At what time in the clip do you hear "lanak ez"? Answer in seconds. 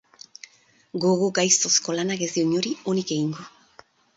1.99-2.33